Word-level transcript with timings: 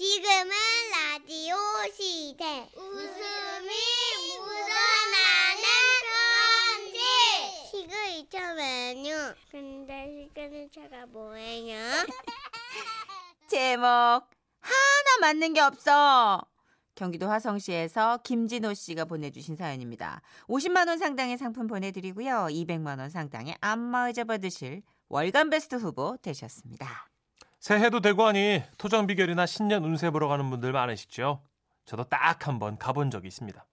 지금은 0.00 0.50
라디오 0.92 1.56
시대. 1.92 2.66
웃음이 2.74 3.68
묻어나는 4.38 5.62
편지. 6.80 7.00
지금 7.70 7.92
있잖아요. 8.20 9.34
근데 9.50 10.26
시간의 10.26 10.70
차가 10.74 11.04
뭐예요? 11.04 11.76
제목 13.50 13.82
하나 13.82 15.18
맞는 15.20 15.52
게 15.52 15.60
없어. 15.60 16.46
경기도 16.94 17.28
화성시에서 17.28 18.20
김진호 18.24 18.72
씨가 18.72 19.04
보내주신 19.04 19.54
사연입니다. 19.54 20.22
50만 20.48 20.88
원 20.88 20.96
상당의 20.96 21.36
상품 21.36 21.66
보내드리고요. 21.66 22.46
200만 22.48 23.00
원 23.00 23.10
상당의 23.10 23.54
안마의자 23.60 24.24
받으실 24.24 24.80
월간 25.10 25.50
베스트 25.50 25.74
후보 25.74 26.16
되셨습니다. 26.22 27.09
새해도 27.60 28.00
되고 28.00 28.24
하니 28.24 28.62
토정 28.78 29.06
비결이나 29.06 29.44
신년 29.46 29.84
운세 29.84 30.10
보러 30.10 30.28
가는 30.28 30.48
분들 30.50 30.72
많으시죠? 30.72 31.42
저도 31.84 32.04
딱 32.04 32.46
한 32.48 32.58
번 32.58 32.78
가본 32.78 33.10
적이 33.10 33.28
있습니다. 33.28 33.64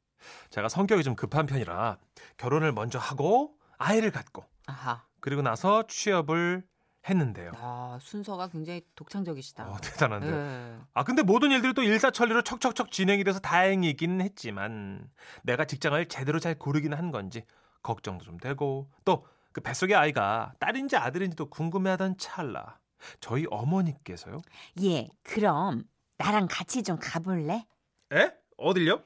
제가 0.49 0.67
성격이 0.67 1.03
좀 1.03 1.15
급한 1.15 1.45
편이라 1.45 1.97
결혼을 2.37 2.73
먼저 2.73 2.99
하고 2.99 3.55
아이를 3.77 4.11
갖고 4.11 4.43
아하. 4.65 5.03
그리고 5.21 5.41
나서 5.41 5.87
취업을 5.87 6.63
했는데요. 7.07 7.51
아, 7.55 7.97
순서가 8.01 8.49
굉장히 8.49 8.81
독창적이시다. 8.95 9.69
어, 9.69 9.77
대단한데. 9.81 10.29
네. 10.31 10.77
아 10.93 11.03
근데 11.05 11.21
모든 11.23 11.51
일들이 11.51 11.73
또 11.73 11.81
일사천리로 11.81 12.41
척척척 12.41 12.91
진행이 12.91 13.23
돼서 13.23 13.39
다행이긴 13.39 14.19
했지만 14.19 15.09
내가 15.43 15.63
직장을 15.63 16.05
제대로 16.09 16.39
잘 16.39 16.55
고르긴 16.55 16.93
한 16.93 17.11
건지 17.11 17.43
걱정도 17.83 18.25
좀 18.25 18.37
되고 18.37 18.89
또 19.05 19.25
그 19.53 19.61
뱃속의 19.61 19.95
아이가 19.95 20.53
딸인지 20.59 20.97
아들인지도 20.97 21.49
궁금해하던 21.49 22.19
찰나 22.19 22.77
저희 23.19 23.45
어머니께서요. 23.49 24.41
예, 24.83 25.07
그럼 25.23 25.83
나랑 26.17 26.47
같이 26.49 26.83
좀 26.83 26.97
가볼래? 26.99 27.65
에? 28.13 28.31
어딜요? 28.57 29.01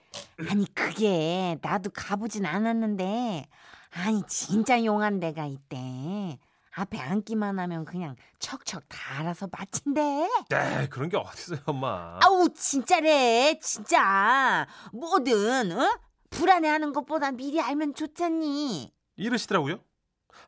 아니 0.49 0.65
그게 0.73 1.57
나도 1.61 1.89
가보진 1.93 2.45
않았는데 2.45 3.45
아니 3.89 4.23
진짜 4.27 4.83
용한 4.83 5.19
데가 5.19 5.45
있대. 5.45 6.39
앞에 6.73 6.97
앉기만 6.99 7.59
하면 7.59 7.83
그냥 7.83 8.15
척척 8.39 8.87
다 8.87 9.19
알아서 9.19 9.49
마친대. 9.51 10.01
네 10.49 10.87
그런 10.89 11.09
게 11.09 11.17
어딨어요 11.17 11.59
엄마. 11.65 12.17
아우 12.23 12.47
진짜래 12.53 13.59
진짜 13.61 14.65
뭐든 14.93 15.73
어? 15.77 15.99
불안해하는 16.29 16.93
것보다 16.93 17.31
미리 17.31 17.59
알면 17.59 17.93
좋잖니. 17.93 18.93
이러시더라고요. 19.17 19.79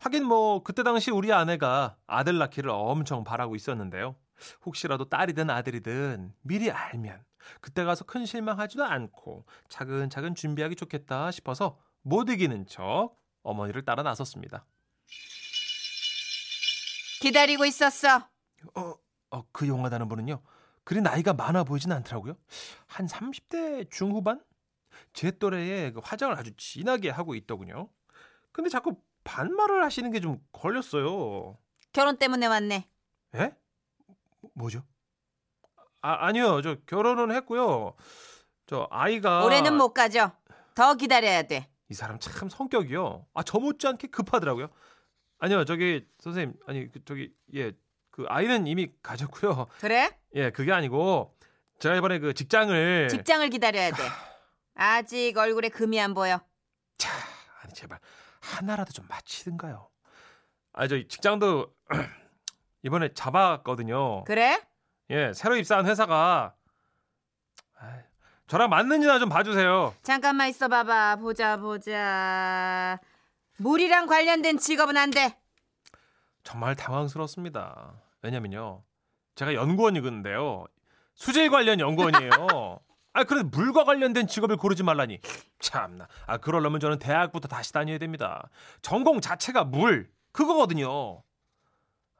하긴 0.03 0.25
뭐 0.25 0.61
그때 0.63 0.83
당시 0.83 1.11
우리 1.11 1.31
아내가 1.31 1.95
아들 2.07 2.37
낳기를 2.37 2.69
엄청 2.69 3.23
바라고 3.23 3.55
있었는데요. 3.55 4.17
혹시라도 4.65 5.07
딸이든 5.07 5.49
아들이든 5.49 6.33
미리 6.41 6.69
알면 6.69 7.23
그때 7.61 7.85
가서 7.85 8.03
큰 8.03 8.25
실망하지도 8.25 8.83
않고 8.83 9.45
차근차근 9.69 10.35
준비하기 10.35 10.75
좋겠다 10.75 11.31
싶어서 11.31 11.79
못 12.01 12.29
이기는 12.29 12.67
척 12.67 13.15
어머니를 13.43 13.85
따라 13.85 14.03
나섰습니다. 14.03 14.65
기다리고 17.21 17.63
있었어. 17.63 18.27
어, 18.75 18.93
어, 19.31 19.43
그 19.53 19.65
용하다는 19.69 20.09
분은요. 20.09 20.41
그리 20.83 20.99
나이가 20.99 21.31
많아 21.31 21.63
보이진 21.63 21.93
않더라고요. 21.93 22.35
한 22.87 23.07
30대 23.07 23.89
중후반? 23.89 24.43
제 25.13 25.31
또래에 25.31 25.91
그 25.91 26.01
화장을 26.03 26.37
아주 26.37 26.53
진하게 26.57 27.09
하고 27.09 27.35
있더군요. 27.35 27.87
근데 28.51 28.69
자꾸 28.69 29.01
반말을 29.23 29.83
하시는 29.83 30.11
게 30.11 30.19
좀 30.19 30.39
걸렸어요. 30.51 31.57
결혼 31.91 32.17
때문에 32.17 32.45
왔네. 32.47 32.87
에? 33.35 33.51
뭐죠? 34.53 34.83
아, 36.01 36.27
아니요. 36.27 36.61
저 36.61 36.75
결혼은 36.85 37.33
했고요. 37.35 37.95
저 38.65 38.87
아이가 38.91 39.43
올해는 39.45 39.75
못 39.77 39.93
가죠. 39.93 40.31
더 40.75 40.95
기다려야 40.95 41.43
돼. 41.43 41.69
이 41.89 41.93
사람 41.93 42.19
참 42.19 42.49
성격이요. 42.49 43.27
아, 43.33 43.43
저 43.43 43.59
못지않게 43.59 44.07
급하더라고요. 44.07 44.69
아니요. 45.39 45.65
저기 45.65 46.05
선생님. 46.19 46.55
아니, 46.67 46.91
그 46.91 47.03
저기 47.05 47.33
예. 47.53 47.73
그 48.09 48.25
아이는 48.27 48.67
이미 48.67 48.91
가졌고요. 49.01 49.67
그래? 49.79 50.15
예, 50.35 50.51
그게 50.51 50.71
아니고 50.71 51.35
제가 51.79 51.95
이번에 51.95 52.19
그 52.19 52.33
직장을 52.33 53.07
직장을 53.09 53.49
기다려야 53.49 53.91
돼. 53.91 54.03
아직 54.75 55.35
얼굴에 55.37 55.69
금이 55.69 55.99
안 55.99 56.13
보여. 56.13 56.39
자, 56.97 57.09
아니 57.63 57.73
제발 57.73 57.99
하나라도 58.43 58.91
좀 58.91 59.05
마치든가요. 59.07 59.89
아, 60.73 60.87
저 60.87 60.97
직장도 60.97 61.73
이번에 62.83 63.13
잡았거든요. 63.13 64.25
그래? 64.25 64.61
예, 65.09 65.31
새로 65.33 65.55
입사한 65.55 65.85
회사가 65.85 66.53
아이, 67.79 67.99
저랑 68.47 68.69
맞는지나 68.69 69.19
좀 69.19 69.29
봐주세요. 69.29 69.95
잠깐만 70.03 70.49
있어 70.49 70.67
봐봐. 70.67 71.17
보자 71.17 71.57
보자. 71.57 72.99
물이랑 73.57 74.07
관련된 74.07 74.57
직업은 74.57 74.97
안 74.97 75.09
돼. 75.11 75.37
정말 76.43 76.75
당황스럽습니다. 76.75 77.93
왜냐면요, 78.21 78.83
제가 79.35 79.53
연구원이건데요, 79.53 80.65
수질 81.15 81.49
관련 81.49 81.79
연구원이에요. 81.79 82.79
아, 83.13 83.23
그래도 83.23 83.47
물과 83.49 83.83
관련된 83.83 84.27
직업을 84.27 84.57
고르지 84.57 84.83
말라니. 84.83 85.19
참나. 85.59 86.07
아, 86.25 86.37
그러려면 86.37 86.79
저는 86.79 86.97
대학부터 86.99 87.47
다시 87.47 87.71
다녀야 87.71 87.97
됩니다. 87.99 88.49
전공 88.81 89.21
자체가 89.21 89.65
물, 89.65 90.11
그거거든요. 90.31 91.21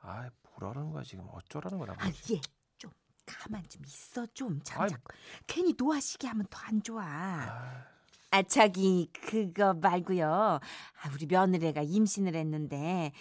아, 0.02 0.30
뭐라는 0.60 0.92
거야, 0.92 1.04
지금. 1.04 1.26
어쩌라는 1.32 1.80
거야, 1.80 1.96
아. 1.98 2.06
얘좀 2.08 2.92
가만 3.26 3.64
좀 3.70 3.82
있어 3.86 4.26
좀. 4.28 4.62
잠깐. 4.64 5.00
괜히 5.48 5.74
노하시게 5.78 6.28
하면 6.28 6.46
더 6.50 6.60
안 6.66 6.82
좋아. 6.84 7.04
아, 7.04 7.86
아 8.32 8.42
저기 8.44 9.10
그거 9.14 9.74
말고요. 9.74 10.28
아, 10.32 11.10
우리 11.14 11.26
며느리가 11.26 11.82
임신을 11.82 12.36
했는데 12.36 13.12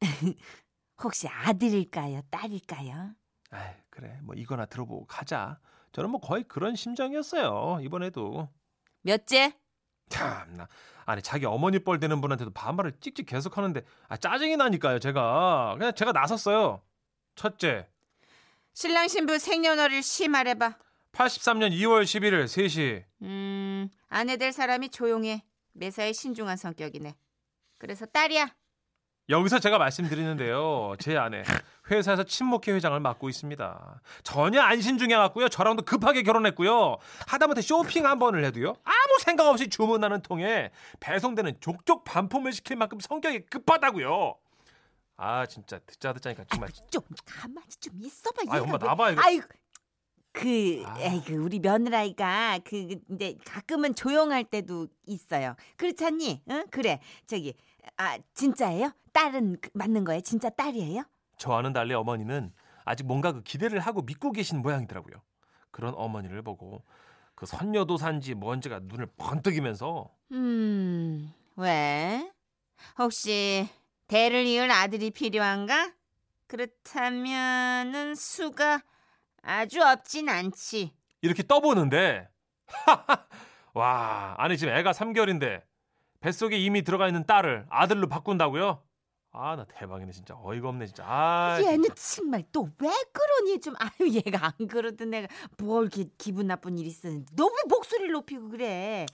혹시 1.02 1.26
아들일까요, 1.28 2.20
딸일까요? 2.30 3.14
아이, 3.50 3.74
그래. 3.90 4.18
뭐 4.22 4.34
이거나 4.34 4.66
들어보고 4.66 5.06
가자. 5.06 5.58
저는 5.94 6.10
뭐 6.10 6.20
거의 6.20 6.42
그런 6.42 6.74
심정이었어요. 6.74 7.78
이번에도. 7.82 8.48
몇째? 9.02 9.56
참나. 10.08 10.68
아니 11.06 11.22
자기 11.22 11.46
어머니 11.46 11.78
뻘 11.78 12.00
되는 12.00 12.20
분한테도 12.20 12.50
반말을 12.52 12.98
찍찍 13.00 13.26
계속 13.26 13.56
하는데 13.56 13.80
아 14.08 14.16
짜증이 14.16 14.56
나니까요. 14.56 14.98
제가 14.98 15.76
그냥 15.78 15.94
제가 15.94 16.12
나섰어요. 16.12 16.82
첫째, 17.36 17.88
신랑 18.74 19.08
신부 19.08 19.38
생년월일 19.38 20.02
시 20.02 20.28
말해봐. 20.28 20.76
83년 21.12 21.70
2월 21.72 22.02
11일 22.02 22.44
3시. 22.46 23.04
음, 23.22 23.88
아내 24.08 24.36
될 24.36 24.52
사람이 24.52 24.88
조용해. 24.90 25.44
매사에 25.74 26.12
신중한 26.12 26.56
성격이네. 26.56 27.14
그래서 27.78 28.04
딸이야. 28.06 28.52
여기서 29.30 29.58
제가 29.58 29.78
말씀드리는데요. 29.78 30.94
제 30.98 31.16
아내 31.16 31.42
회사에서 31.90 32.24
친목회 32.24 32.72
회장을 32.72 32.98
맡고 33.00 33.28
있습니다. 33.30 34.00
전혀 34.22 34.60
안 34.60 34.80
신중해 34.82 35.14
갖고요. 35.16 35.48
저랑도 35.48 35.82
급하게 35.82 36.22
결혼했고요. 36.22 36.98
하다못해 37.26 37.62
쇼핑 37.62 38.04
한 38.06 38.18
번을 38.18 38.44
해도요. 38.44 38.74
아무 38.84 39.18
생각 39.20 39.46
없이 39.48 39.68
주문하는 39.68 40.20
통에 40.20 40.70
배송되는 41.00 41.56
족족 41.60 42.04
반품을 42.04 42.52
시킬 42.52 42.76
만큼 42.76 43.00
성격이 43.00 43.46
급하다고요. 43.46 44.34
아 45.16 45.46
진짜 45.46 45.78
듣자 45.86 46.12
듣자니까 46.12 46.44
정말 46.50 46.70
좀 46.90 47.02
가만히 47.24 47.68
좀 47.80 47.94
있어봐. 48.02 48.42
얘가 48.42 48.62
엄마 48.62 48.78
왜- 48.80 48.86
나봐, 48.88 49.10
이거. 49.12 49.22
아이 49.24 49.40
그 50.32 50.82
아. 50.84 50.96
에이그 51.00 51.34
우리 51.36 51.60
며느라이가 51.60 52.58
그 52.64 52.96
이제 53.10 53.38
가끔은 53.46 53.94
조용할 53.94 54.44
때도 54.44 54.88
있어요. 55.06 55.54
그렇잖니? 55.76 56.42
응? 56.50 56.66
그래. 56.70 57.00
저기 57.26 57.54
아 57.96 58.18
진짜예요? 58.34 58.92
딸은 59.14 59.56
그- 59.62 59.70
맞는 59.72 60.04
거예요? 60.04 60.20
진짜 60.20 60.50
딸이에요? 60.50 61.04
저와는 61.38 61.72
달리 61.72 61.94
어머니는 61.94 62.52
아직 62.84 63.06
뭔가 63.06 63.32
그 63.32 63.42
기대를 63.42 63.80
하고 63.80 64.02
믿고 64.02 64.32
계신 64.32 64.60
모양이더라고요. 64.60 65.22
그런 65.70 65.94
어머니를 65.96 66.42
보고 66.42 66.84
그 67.34 67.46
선녀도산지 67.46 68.34
뭔지가 68.34 68.80
눈을 68.82 69.06
번뜩이면서 69.16 70.10
음. 70.32 71.32
왜? 71.56 72.30
혹시 72.98 73.68
대를 74.08 74.44
이을 74.46 74.70
아들이 74.70 75.10
필요한가? 75.10 75.92
그렇다면은 76.46 78.14
수가 78.14 78.82
아주 79.42 79.82
없진 79.82 80.28
않지. 80.28 80.92
이렇게 81.22 81.42
떠보는데 81.42 82.28
와 83.74 84.34
아니 84.38 84.56
지금 84.58 84.74
애가 84.74 84.92
3개월인데 84.92 85.62
뱃속에 86.20 86.58
이미 86.58 86.82
들어가 86.82 87.06
있는 87.06 87.24
딸을 87.26 87.66
아들로 87.70 88.08
바꾼다고요? 88.08 88.82
아 89.36 89.56
나 89.56 89.64
대박이네 89.64 90.12
진짜. 90.12 90.36
어이가 90.42 90.68
없네 90.68 90.86
진짜. 90.86 91.04
아 91.06 91.58
얘는 91.62 91.88
정말 91.96 92.44
또 92.52 92.68
왜 92.80 92.88
그러니? 93.12 93.60
좀 93.60 93.74
아유 93.78 94.08
얘가 94.10 94.46
안 94.58 94.66
그러던 94.68 95.10
내가 95.10 95.28
뭘 95.58 95.84
이렇게 95.92 96.08
기분 96.18 96.46
나쁜 96.46 96.78
일 96.78 96.86
있었는데 96.86 97.34
너무 97.34 97.52
목소리를 97.68 98.12
높이고 98.12 98.48
그래. 98.48 99.06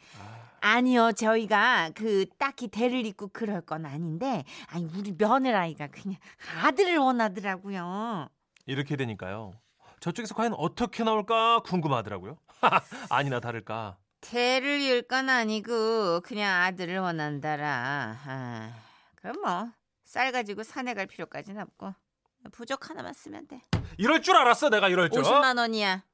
아 0.60 0.80
니요 0.82 1.12
저희가 1.12 1.90
그 1.94 2.26
딱히 2.38 2.68
대를 2.68 3.06
잇고 3.06 3.28
그럴 3.32 3.62
건 3.62 3.86
아닌데 3.86 4.44
아니 4.68 4.84
우리 4.94 5.12
며느라이가 5.16 5.86
그냥 5.88 6.18
아들을 6.62 6.98
원하더라고요. 6.98 8.28
이렇게 8.66 8.96
되니까요. 8.96 9.52
저쪽에서 10.00 10.34
과연 10.34 10.52
어떻게 10.54 11.02
나올까 11.02 11.60
궁금하더라고요. 11.60 12.36
아니나 13.10 13.40
다를까. 13.40 13.96
태를 14.20 14.80
이을 14.80 15.02
건 15.02 15.30
아니고 15.30 16.20
그냥 16.20 16.62
아들을 16.62 16.98
원한다라. 16.98 18.16
아, 18.26 18.72
그럼 19.16 19.40
뭐 19.42 19.70
쌀 20.10 20.32
가지고 20.32 20.64
산에 20.64 20.92
갈 20.94 21.06
필요까지는 21.06 21.62
없고 21.62 21.94
부족 22.50 22.90
하나만 22.90 23.12
쓰면 23.12 23.46
돼. 23.46 23.62
이럴 23.96 24.22
줄 24.22 24.34
알았어 24.34 24.68
내가 24.68 24.88
이럴 24.88 25.08
줄. 25.08 25.22
50만 25.22 25.56
원이야. 25.56 26.04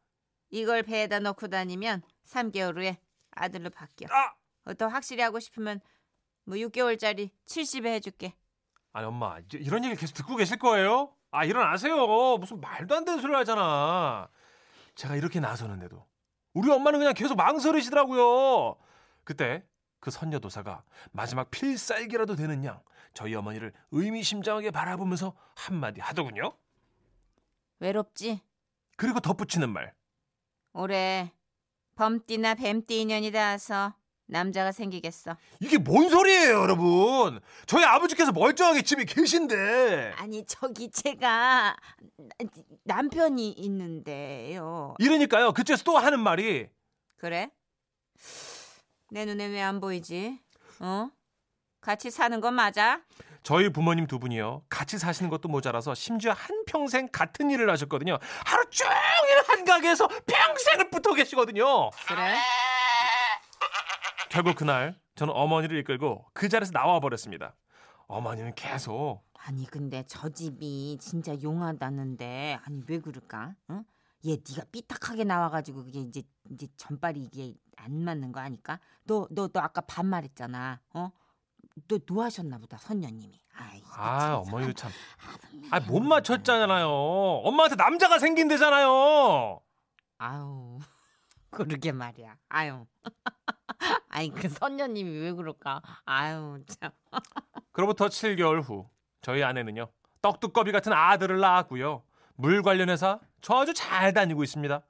이걸 0.50 0.82
배에다 0.82 1.20
넣고 1.20 1.48
다니면 1.48 2.02
3개월 2.26 2.76
후에 2.76 2.98
아들로 3.30 3.70
바뀌어. 3.70 4.08
아! 4.10 4.34
어, 4.66 4.74
더 4.74 4.88
확실히 4.88 5.22
하고 5.22 5.40
싶으면 5.40 5.80
뭐 6.44 6.58
6개월짜리 6.58 7.30
70에 7.46 7.86
해줄게. 7.86 8.34
아니 8.92 9.06
엄마 9.06 9.38
이런 9.54 9.82
얘기 9.82 9.96
계속 9.96 10.12
듣고 10.12 10.36
계실 10.36 10.58
거예요? 10.58 11.16
아 11.30 11.46
일어나세요. 11.46 12.36
무슨 12.36 12.60
말도 12.60 12.94
안 12.94 13.06
되는 13.06 13.18
소리를 13.18 13.38
하잖아. 13.40 14.28
제가 14.94 15.16
이렇게 15.16 15.40
나서는데도 15.40 16.06
우리 16.52 16.70
엄마는 16.70 16.98
그냥 16.98 17.14
계속 17.14 17.36
망설이시더라고요. 17.36 18.76
그때 19.24 19.66
그 20.06 20.12
선녀도사가 20.12 20.84
마지막 21.10 21.50
필살기라도 21.50 22.36
되는 22.36 22.64
양 22.64 22.80
저희 23.12 23.34
어머니를 23.34 23.72
의미심장하게 23.90 24.70
바라보면서 24.70 25.34
한마디 25.56 26.00
하더군요. 26.00 26.52
외롭지? 27.80 28.40
그리고 28.96 29.18
덧붙이는 29.18 29.68
말. 29.68 29.92
올해 30.74 31.32
범띠나 31.96 32.54
뱀띠 32.54 33.00
인연이 33.00 33.32
닿아서 33.32 33.94
남자가 34.26 34.70
생기겠어. 34.70 35.36
이게 35.58 35.76
뭔 35.76 36.08
소리예요, 36.08 36.60
여러분? 36.60 37.40
저희 37.66 37.82
아버지께서 37.82 38.30
멀쩡하게 38.30 38.82
집에 38.82 39.04
계신데 39.04 40.12
아니 40.18 40.46
저기 40.46 40.88
제가 40.88 41.74
나- 42.16 42.46
남편이 42.84 43.50
있는데요. 43.50 44.94
이러니까요. 45.00 45.52
그쪽에서 45.52 45.82
또 45.82 45.98
하는 45.98 46.20
말이 46.20 46.68
그래? 47.16 47.50
내 49.10 49.24
눈에 49.24 49.46
왜 49.46 49.62
안 49.62 49.80
보이지? 49.80 50.40
어? 50.80 51.10
같이 51.80 52.10
사는 52.10 52.40
건 52.40 52.54
맞아? 52.54 53.00
저희 53.42 53.68
부모님 53.70 54.06
두 54.08 54.18
분이요. 54.18 54.64
같이 54.68 54.98
사시는 54.98 55.30
것도 55.30 55.48
모자라서 55.48 55.94
심지어 55.94 56.32
한 56.32 56.64
평생 56.66 57.08
같은 57.12 57.50
일을 57.50 57.70
하셨거든요. 57.70 58.18
하루 58.44 58.68
종일 58.70 58.92
한 59.46 59.64
가게에서 59.64 60.08
평생을 60.08 60.90
붙어 60.90 61.14
계시거든요. 61.14 61.90
그래? 62.08 62.36
결국 64.30 64.56
그날 64.56 64.98
저는 65.14 65.32
어머니를 65.34 65.78
이끌고 65.78 66.26
그 66.34 66.48
자리에서 66.48 66.72
나와 66.72 66.98
버렸습니다. 66.98 67.54
어머니는 68.08 68.54
계속 68.56 69.22
아니 69.34 69.64
근데 69.66 70.02
저 70.08 70.28
집이 70.28 70.98
진짜 71.00 71.36
용하다는데 71.40 72.58
아니 72.64 72.82
왜 72.88 72.98
그럴까? 72.98 73.54
응? 73.70 73.84
얘 74.26 74.30
네가 74.48 74.64
삐딱하게 74.72 75.22
나와가지고 75.22 75.84
그게 75.84 76.00
이제 76.00 76.22
이제 76.50 76.66
전발이 76.76 77.20
이게 77.20 77.54
안 77.76 77.92
맞는 78.04 78.32
거 78.32 78.40
아니까? 78.40 78.80
너 79.04 79.26
너 79.30 79.48
너 79.52 79.60
아까 79.60 79.80
반말했잖아. 79.82 80.80
어? 80.94 81.10
너 81.88 81.98
노하셨나 82.06 82.58
보다 82.58 82.78
선녀님이. 82.78 83.38
아이, 83.58 83.82
아참 83.94 84.34
어머니도 84.46 84.72
참. 84.74 84.90
사람- 85.70 85.84
아못 85.84 86.02
맞췄잖아요. 86.02 86.88
엄마한테 86.88 87.76
남자가 87.76 88.18
생긴대잖아요. 88.18 89.60
아유 90.18 90.78
그러게 91.50 91.92
말이야. 91.92 92.36
아유. 92.48 92.86
아니 94.08 94.30
그 94.32 94.48
선녀님이 94.48 95.10
왜 95.18 95.32
그럴까? 95.32 95.82
아유 96.04 96.62
참. 96.66 96.90
그로부터 97.72 98.06
7개월 98.08 98.62
후 98.62 98.88
저희 99.20 99.42
아내는요 99.42 99.88
떡두꺼비 100.22 100.72
같은 100.72 100.92
아들을 100.94 101.38
낳았고요 101.40 102.02
물 102.36 102.62
관련 102.62 102.88
회사 102.88 103.20
저 103.42 103.56
아주 103.60 103.74
잘 103.74 104.14
다니고 104.14 104.42
있습니다 104.42 104.80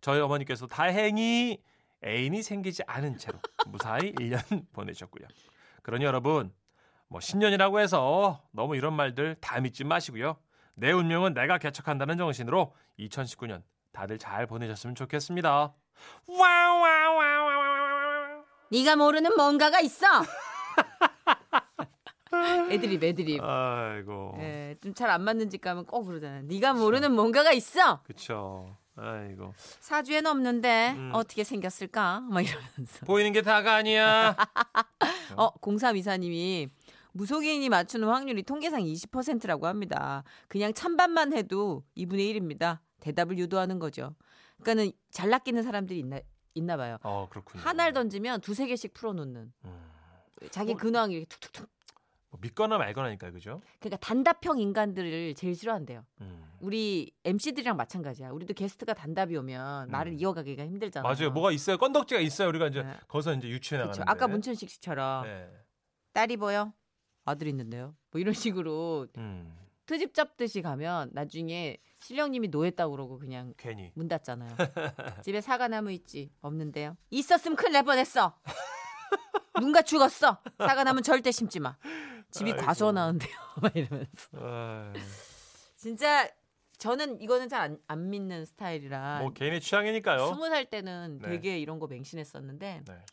저희 0.00 0.20
어머니께서 0.20 0.66
다행히 0.66 1.62
애인이 2.04 2.42
생기지 2.42 2.82
않은 2.86 3.18
채로 3.18 3.38
무사히 3.68 4.12
1년 4.14 4.40
보내셨고요 4.72 5.26
그러니 5.82 6.04
여러분 6.04 6.52
뭐 7.08 7.20
신년이라고 7.20 7.80
해서 7.80 8.42
너무 8.52 8.76
이런 8.76 8.94
말들 8.94 9.36
다 9.40 9.60
믿지 9.60 9.84
마시고요 9.84 10.36
내 10.74 10.92
운명은 10.92 11.34
내가 11.34 11.58
개척한다는 11.58 12.16
정신으로 12.18 12.74
2019년 12.98 13.62
다들 13.92 14.18
잘 14.18 14.46
보내셨으면 14.46 14.94
좋겠습니다 14.94 15.74
네가 18.70 18.96
모르는 18.96 19.36
뭔가가 19.36 19.80
있어. 19.80 20.06
애드립 22.70 23.02
애드립. 23.02 23.42
아이고 23.42 24.36
예, 24.38 24.76
좀 24.80 24.94
잘 24.94 25.10
안 25.10 25.22
맞는 25.22 25.50
집 25.50 25.60
가면 25.60 25.84
꼭 25.86 26.04
그러잖아요. 26.04 26.42
네가 26.44 26.74
모르는 26.74 27.12
뭔가가 27.12 27.52
있어. 27.52 28.00
그쵸 28.04 28.76
아이고 29.02 29.54
사주에는 29.80 30.30
없는데 30.30 30.92
음. 30.96 31.10
어떻게 31.14 31.42
생겼을까? 31.44 32.20
막 32.20 32.42
이러면서. 32.42 33.06
보이는 33.06 33.32
게 33.32 33.42
다가 33.42 33.76
아니야. 33.76 34.36
어, 35.36 35.50
0324님이 35.54 36.68
무속인이 37.12 37.68
맞추는 37.68 38.06
확률이 38.06 38.42
통계상 38.42 38.80
20%라고 38.82 39.66
합니다. 39.66 40.22
그냥 40.48 40.72
찬반만 40.74 41.32
해도 41.32 41.82
2분의 41.96 42.34
1입니다. 42.36 42.78
대답을 43.00 43.38
유도하는 43.38 43.78
거죠. 43.78 44.14
그러니까는 44.60 44.92
잘 45.10 45.30
낚이는 45.30 45.62
사람들이 45.62 45.98
있나 45.98 46.20
있나 46.54 46.76
봐요. 46.76 46.98
어 47.02 47.26
그렇군요. 47.30 47.62
하나를 47.62 47.92
던지면 47.92 48.40
두세 48.42 48.66
개씩 48.66 48.92
풀어 48.92 49.12
놓는. 49.12 49.52
음, 49.64 49.90
자기 50.50 50.72
어? 50.72 50.76
근황이 50.76 51.14
이렇게 51.14 51.26
툭툭툭. 51.28 51.68
뭐 52.30 52.38
믿거나 52.42 52.78
말거나니까 52.78 53.30
그죠? 53.30 53.60
그러니까 53.80 53.96
단답형 54.06 54.58
인간들을 54.60 55.34
제일 55.34 55.54
싫어한대요. 55.54 56.04
음. 56.20 56.39
우리 56.60 57.10
MC들이랑 57.24 57.76
마찬가지야. 57.76 58.30
우리도 58.30 58.54
게스트가 58.54 58.94
단답이 58.94 59.36
오면 59.36 59.88
음. 59.88 59.90
말을 59.90 60.20
이어가기가 60.20 60.64
힘들잖아요. 60.64 61.10
맞아요. 61.12 61.30
뭐가 61.30 61.52
있어요. 61.52 61.78
건덕지가 61.78 62.20
있어요. 62.20 62.48
우리가 62.48 62.68
이제 62.68 62.82
네. 62.82 62.94
거기서 63.08 63.34
이제 63.34 63.48
유추해. 63.48 63.78
나가는데. 63.80 64.04
아까 64.06 64.28
문천식 64.28 64.68
씨처럼 64.68 65.24
네. 65.24 65.48
딸이 66.12 66.36
보여? 66.36 66.72
아들 67.24 67.48
있는데요. 67.48 67.94
뭐 68.10 68.20
이런 68.20 68.34
식으로 68.34 69.06
음. 69.16 69.56
트집 69.86 70.14
잡듯이 70.14 70.62
가면 70.62 71.10
나중에 71.12 71.78
신령님이 72.00 72.48
노했다고 72.48 72.90
그러고 72.92 73.18
그냥 73.18 73.54
괜히. 73.56 73.90
문 73.94 74.08
닫잖아요. 74.08 74.54
집에 75.24 75.40
사과나무 75.40 75.90
있지? 75.92 76.30
없는데요. 76.40 76.96
있었으면 77.10 77.56
큰일 77.56 77.72
날 77.72 77.82
뻔했어. 77.84 78.38
누군가 79.54 79.82
죽었어. 79.82 80.38
사과나무 80.58 81.02
절대 81.02 81.30
심지 81.30 81.58
마. 81.60 81.76
집이. 82.30 82.54
과수원하는데요. 82.56 83.30
막 83.60 83.76
이러면서. 83.76 84.92
진짜 85.76 86.28
저는 86.80 87.20
이거는 87.20 87.48
잘안 87.48 87.78
안 87.86 88.08
믿는 88.08 88.46
스타일이라 88.46 89.20
뭐 89.20 89.32
개인의 89.32 89.60
취향이니까요. 89.60 90.26
스무 90.28 90.48
살 90.48 90.64
때는 90.64 91.18
네. 91.20 91.28
되게 91.28 91.58
이런 91.58 91.78
거 91.78 91.86
맹신했었는데 91.86 92.82
네. 92.86 93.04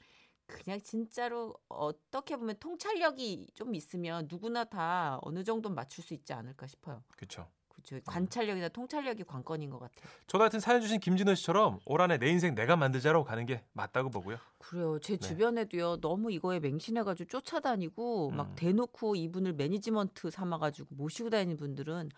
그냥 0.48 0.80
진짜로 0.82 1.54
어떻게 1.68 2.38
보면 2.38 2.56
통찰력이 2.62 3.48
좀 3.54 3.76
있으면 3.76 4.28
누구나 4.32 4.64
다 4.64 5.20
어느 5.22 5.44
정도 5.44 5.70
맞출 5.70 6.02
수 6.02 6.14
있지 6.14 6.32
않을까 6.32 6.66
싶어요. 6.66 7.04
그렇죠. 7.18 7.46
그렇죠. 7.68 8.00
관찰력이나 8.06 8.70
통찰력이 8.70 9.26
관건인 9.26 9.70
것 9.70 9.80
같아요. 9.80 10.10
저도 10.28 10.44
하여튼 10.44 10.62
사연 10.62 10.80
주신 10.80 11.02
김진호 11.02 11.36
씨처럼 11.36 11.80
올 11.86 12.02
한해 12.02 12.18
내 12.18 12.30
인생 12.30 12.56
내가 12.56 12.78
만들자라고 12.78 13.26
가는 13.26 13.46
게 13.46 13.64
맞다고 13.74 14.10
보고요. 14.10 14.38
그래요. 14.60 14.98
제 15.00 15.18
네. 15.18 15.28
주변에도요. 15.28 16.00
너무 16.00 16.32
이거에 16.32 16.62
맹신해가지고 16.62 17.28
쫓아다니고 17.28 18.32
막 18.32 18.48
음. 18.48 18.56
대놓고 18.56 19.18
이분을 19.18 19.54
매니지먼트 19.54 20.32
삼아가지고 20.32 20.96
모시고 20.96 21.30
다니는 21.30 21.58
분들은 21.58 22.10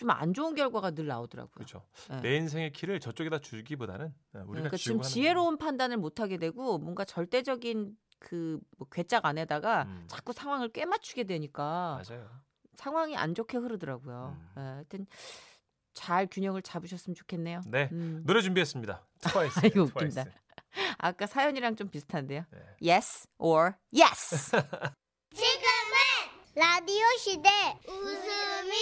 좀 0.00 0.10
안 0.10 0.34
좋은 0.34 0.54
결과가 0.54 0.90
늘 0.92 1.06
나오더라고요. 1.06 1.52
그렇죠. 1.54 1.84
네. 2.08 2.20
내 2.22 2.36
인생의 2.36 2.72
키를 2.72 2.98
저쪽에다 3.00 3.38
주기보다는 3.38 4.12
네, 4.32 4.40
우리가 4.40 4.68
그러니까 4.70 4.76
하는 4.90 5.02
지혜로운 5.02 5.58
판단을 5.58 5.96
못 5.98 6.20
하게 6.20 6.36
되고 6.38 6.78
뭔가 6.78 7.04
절대적인 7.04 7.96
그뭐 8.18 8.60
괴짝 8.90 9.24
안에다가 9.24 9.84
음. 9.84 10.04
자꾸 10.08 10.32
상황을 10.32 10.68
꿰맞추게 10.70 11.24
되니까 11.24 12.02
맞아요. 12.08 12.28
상황이 12.74 13.16
안 13.16 13.34
좋게 13.34 13.56
흐르더라고요. 13.58 14.36
음. 14.38 14.52
예, 14.56 14.60
하여튼 14.60 15.06
잘 15.92 16.26
균형을 16.30 16.62
잡으셨으면 16.62 17.14
좋겠네요. 17.14 17.60
네. 17.66 17.88
음. 17.92 18.22
노래 18.26 18.40
준비했습니다. 18.42 19.06
트와이스. 19.20 19.60
아이고, 19.64 19.82
웃긴다. 19.82 20.24
아까 20.98 21.26
사연이랑 21.26 21.76
좀 21.76 21.88
비슷한데요. 21.88 22.44
네. 22.50 22.90
Yes 22.92 23.26
or 23.38 23.72
yes. 23.92 24.50
지금은 25.34 25.96
라디오 26.54 27.04
시대 27.18 27.48
웃음이 27.86 28.74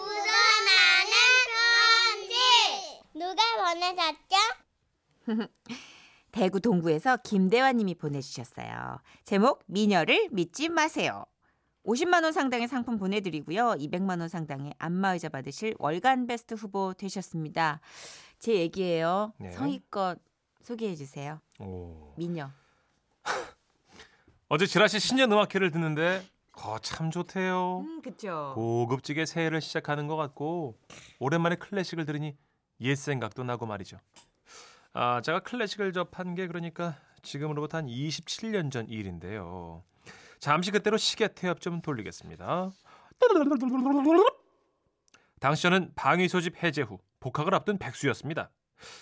묻어나는 0.00 1.12
편지 1.50 3.05
누가 3.16 3.42
보내셨죠? 3.72 4.36
대구 6.32 6.60
동구에서 6.60 7.16
김대화님이 7.16 7.94
보내주셨어요. 7.94 8.98
제목 9.24 9.62
미녀를 9.66 10.28
믿지 10.32 10.68
마세요. 10.68 11.24
50만 11.86 12.24
원 12.24 12.32
상당의 12.32 12.68
상품 12.68 12.98
보내드리고요. 12.98 13.76
200만 13.78 14.20
원 14.20 14.28
상당의 14.28 14.74
안마의자 14.78 15.30
받으실 15.30 15.74
월간 15.78 16.26
베스트 16.26 16.54
후보 16.54 16.92
되셨습니다. 16.92 17.80
제 18.38 18.54
얘기예요. 18.54 19.32
네. 19.38 19.50
성의껏 19.52 20.18
소개해 20.60 20.94
주세요. 20.94 21.40
오. 21.58 22.12
미녀. 22.18 22.50
어제 24.48 24.66
지라시 24.66 24.98
신년 25.00 25.32
음악회를 25.32 25.70
듣는데 25.70 26.22
거참 26.52 27.10
좋대요. 27.10 27.80
음, 27.80 28.02
그쵸. 28.02 28.52
고급지게 28.54 29.24
새해를 29.24 29.62
시작하는 29.62 30.06
것 30.06 30.16
같고 30.16 30.76
오랜만에 31.18 31.56
클래식을 31.56 32.04
들으니 32.04 32.36
옛 32.80 32.94
생각도 32.94 33.44
나고 33.44 33.66
말이죠. 33.66 33.98
아, 34.92 35.20
제가 35.22 35.40
클래식을 35.40 35.92
접한 35.92 36.34
게 36.34 36.46
그러니까 36.46 36.96
지금으로부터 37.22 37.78
한 37.78 37.86
27년 37.86 38.70
전 38.70 38.88
일인데요. 38.88 39.82
잠시 40.38 40.70
그때로 40.70 40.96
시계 40.96 41.28
태엽 41.28 41.60
좀 41.60 41.80
돌리겠습니다. 41.80 42.70
당시 45.40 45.62
저는 45.62 45.92
방위 45.94 46.28
소집 46.28 46.62
해제 46.62 46.82
후 46.82 46.98
복학을 47.20 47.54
앞둔 47.54 47.78
백수였습니다. 47.78 48.50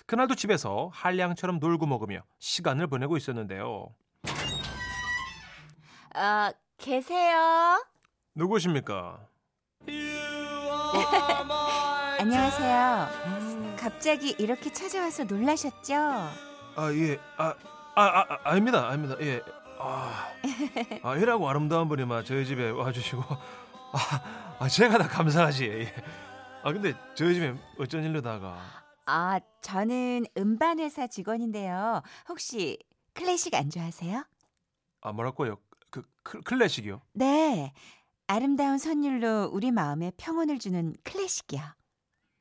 그날도 0.06 0.34
집에서 0.36 0.90
한량처럼 0.92 1.58
놀고 1.58 1.86
먹으며 1.86 2.22
시간을 2.38 2.86
보내고 2.86 3.16
있었는데요. 3.16 3.94
어, 6.16 6.50
계세요? 6.78 7.84
누구십니까? 8.34 9.26
안녕하세요. 12.24 13.76
갑자기 13.76 14.34
이렇게 14.38 14.72
찾아와서 14.72 15.24
놀라셨죠? 15.24 15.94
아, 15.94 16.92
예. 16.94 17.18
아, 17.36 17.54
아, 17.94 18.02
아, 18.02 18.24
아 18.30 18.38
아닙니다. 18.44 18.88
아닙니다. 18.88 19.14
예. 19.20 19.42
아, 19.78 20.32
아, 21.02 21.16
이라고 21.16 21.46
아름다운 21.50 21.86
분이 21.86 22.06
막 22.06 22.24
저희 22.24 22.46
집에 22.46 22.70
와주시고, 22.70 23.22
아, 23.92 24.56
아 24.58 24.68
제가 24.68 24.96
다 24.96 25.06
감사하지. 25.06 25.64
예. 25.66 25.94
아, 26.62 26.72
근데 26.72 26.94
저희 27.14 27.34
집에 27.34 27.54
어쩐 27.78 28.02
일로다가. 28.02 28.58
아, 29.04 29.38
저는 29.60 30.24
음반 30.38 30.80
회사 30.80 31.06
직원인데요. 31.06 32.00
혹시 32.30 32.78
클래식 33.12 33.54
안 33.54 33.68
좋아하세요? 33.68 34.24
아, 35.02 35.12
뭐랄까요? 35.12 35.58
그 35.90 36.02
클, 36.22 36.40
클래식이요? 36.40 37.02
네. 37.12 37.74
아름다운 38.28 38.78
선율로 38.78 39.50
우리 39.52 39.70
마음에 39.70 40.10
평온을 40.16 40.58
주는 40.58 40.94
클래식이요. 41.04 41.60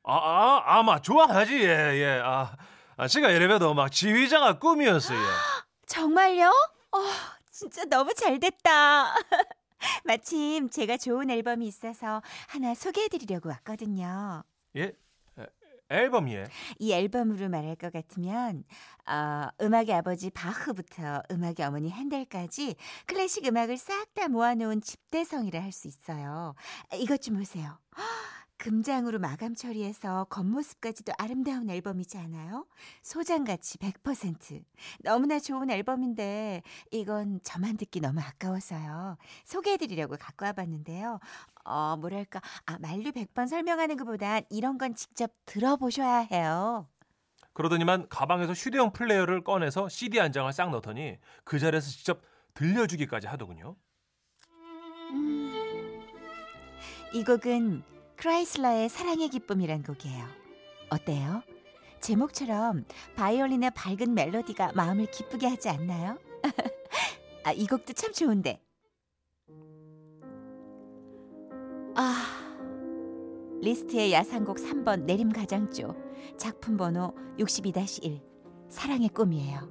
아, 0.04 0.14
아, 0.16 0.64
아, 0.80 0.84
막 0.84 1.02
좋아하지. 1.02 1.56
예, 1.64 1.68
예. 1.96 2.22
아, 2.24 2.56
아 2.98 3.08
제가 3.08 3.30
이래봬도 3.32 3.74
막 3.74 3.90
지휘자가 3.92 4.60
꿈이었어요. 4.60 5.20
정말요? 5.88 6.50
어, 6.92 6.98
진짜 7.52 7.86
너무 7.86 8.14
잘 8.14 8.40
됐다. 8.40 9.14
마침 10.06 10.70
제가 10.70 10.98
좋은 10.98 11.30
앨범이 11.30 11.68
있어서 11.68 12.22
하나 12.48 12.74
소개해드리려고 12.74 13.50
왔거든요. 13.50 14.44
예? 14.78 14.94
에, 15.38 15.46
앨범이에? 15.90 16.46
이 16.80 16.94
앨범으로 16.94 17.50
말할 17.50 17.76
것 17.76 17.92
같으면 17.92 18.64
어, 19.08 19.48
음악의 19.62 19.94
아버지 19.94 20.30
바흐부터 20.32 21.24
음악의 21.32 21.66
어머니 21.68 21.90
핸델까지 21.92 22.76
클래식 23.08 23.46
음악을 23.46 23.78
싹 23.78 24.14
다 24.14 24.28
모아놓은 24.28 24.82
집대성이라 24.82 25.60
할 25.62 25.72
수 25.72 25.88
있어요. 25.88 26.56
이것 26.94 27.22
좀 27.22 27.38
보세요. 27.38 27.78
금장으로 28.64 29.20
마감 29.20 29.56
처리해서 29.56 30.24
겉모습까지도 30.30 31.12
아름다운 31.18 31.70
앨범이지 31.70 32.18
않아요? 32.18 32.66
소장가치 33.02 33.78
100%. 33.78 34.64
너무나 35.04 35.38
좋은 35.38 35.70
앨범인데 35.70 36.64
이건 36.92 37.42
저만 37.44 37.76
듣기 37.76 38.00
너무 38.00 38.22
아까워서요. 38.22 39.18
소개해드리려고 39.44 40.16
갖고 40.16 40.46
와봤는데요. 40.46 41.20
어, 41.66 41.98
뭐랄까, 41.98 42.40
아, 42.66 42.78
만류 42.80 43.12
100번 43.12 43.50
설명하는 43.50 43.98
것보단 43.98 44.44
이런 44.50 44.78
건 44.78 44.96
직접 44.96 45.34
들어보셔야 45.46 46.20
해요. 46.32 46.88
그러더니만 47.52 48.08
가방에서 48.08 48.54
휴대용 48.54 48.94
플레이어를 48.94 49.44
꺼내서 49.44 49.90
CD 49.90 50.20
한 50.20 50.32
장을 50.32 50.52
싹 50.54 50.70
넣더니 50.70 51.18
그 51.44 51.60
자리에서 51.60 51.90
직접 51.90 52.22
들려주기까지 52.54 53.28
하더군요. 53.28 53.76
음, 55.12 56.02
이 57.14 57.26
곡은 57.26 57.93
크라이슬러의 58.24 58.88
사랑의 58.88 59.28
기쁨이란 59.28 59.84
곡이에요. 59.84 60.26
어때요? 60.90 61.44
제목처럼 62.00 62.86
바이올린의 63.18 63.72
밝은 63.76 64.14
멜로디가 64.14 64.72
마음을 64.76 65.08
기쁘게 65.08 65.46
하지 65.46 65.68
않나요? 65.68 66.18
아, 67.44 67.52
이 67.52 67.68
곡도 67.68 67.92
참 67.92 68.14
좋은데. 68.14 68.62
아, 71.96 72.16
리스트의 73.62 74.14
야상곡 74.14 74.56
3번 74.56 75.04
내림 75.04 75.30
가장조 75.30 75.94
작품 76.38 76.78
번호 76.78 77.14
62-1 77.40 78.22
사랑의 78.70 79.10
꿈이에요. 79.10 79.70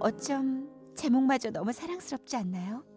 어쩜 0.00 0.66
제목마저 0.96 1.50
너무 1.50 1.72
사랑스럽지 1.72 2.36
않나요? 2.36 2.89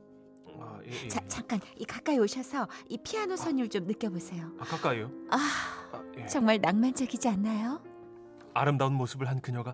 아, 0.59 0.79
예, 0.85 0.91
예. 1.05 1.07
자, 1.07 1.19
잠깐 1.27 1.59
이 1.77 1.85
가까이 1.85 2.17
오셔서 2.17 2.67
이 2.89 2.97
피아노 2.97 3.35
선율 3.35 3.69
좀 3.69 3.85
느껴보세요. 3.85 4.51
아, 4.59 4.63
가까이요? 4.63 5.11
아, 5.29 5.37
아, 5.91 6.03
예. 6.17 6.27
정말 6.27 6.59
낭만적이지 6.59 7.27
않나요? 7.27 7.81
아름다운 8.53 8.93
모습을 8.93 9.27
한 9.27 9.41
그녀가 9.41 9.73